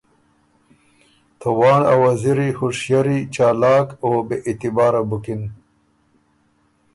[1.39, 5.41] ته وانړ ا وزیری هوشئری، چالاک او بې اعتباره بُکِن